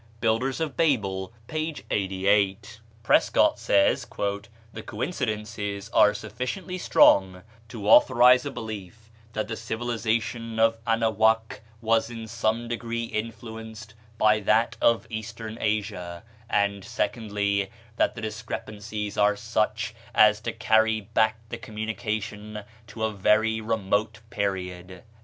'"("Builders 0.19 0.59
of 0.59 0.75
Babel," 0.75 1.31
p. 1.47 1.75
88.) 1.91 2.79
Prescott 3.03 3.59
says: 3.59 4.03
"The 4.73 4.81
coincidences 4.83 5.91
are 5.93 6.15
sufficiently 6.15 6.79
strong 6.79 7.43
to 7.67 7.87
authorize 7.87 8.43
a 8.43 8.49
belief 8.49 9.11
that 9.33 9.47
the 9.47 9.55
civilization 9.55 10.57
of 10.57 10.79
Anahuac 10.87 11.61
was 11.83 12.09
in 12.09 12.27
some 12.27 12.67
degree 12.67 13.03
influenced 13.03 13.93
by 14.17 14.39
that 14.39 14.75
of 14.81 15.05
Eastern 15.11 15.59
Asia; 15.61 16.23
and, 16.49 16.83
secondly, 16.83 17.69
that 17.97 18.15
the 18.15 18.21
discrepancies 18.21 19.19
are 19.19 19.35
such 19.35 19.93
as 20.15 20.41
to 20.41 20.51
carry 20.51 20.99
back 21.01 21.37
the 21.49 21.57
communication 21.59 22.63
to 22.87 23.03
a 23.03 23.13
very 23.13 23.61
remote 23.61 24.21
period." 24.31 25.03